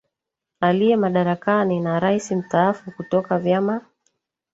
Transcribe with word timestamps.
aliye 0.59 0.95
madarakani 0.97 1.79
na 1.79 1.99
Rais 1.99 2.31
Mstaafu 2.31 2.91
kutoka 2.91 3.39
vyama 3.39 3.81